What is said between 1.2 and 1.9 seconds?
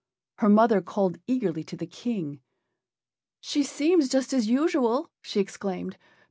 eagerly to the